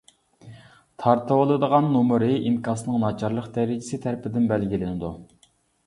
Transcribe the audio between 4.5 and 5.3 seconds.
بەلگىلىنىدۇ.